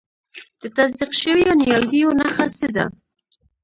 [0.61, 2.85] د تصدیق شویو نیالګیو نښه څه ده؟